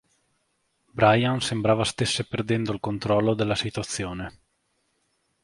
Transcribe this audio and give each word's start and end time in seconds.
Brian 0.97 1.41
sembrava 1.41 1.83
stesse 1.83 2.25
perdendo 2.25 2.73
il 2.73 2.79
controllo 2.79 3.35
della 3.35 3.53
situazione. 3.53 4.39